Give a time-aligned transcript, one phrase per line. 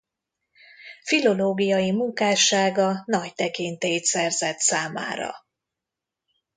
[1.03, 5.31] Filológiai munkássága nagy tekintélyt szerzett számára.